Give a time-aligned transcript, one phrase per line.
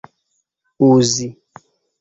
[0.89, 1.27] uzi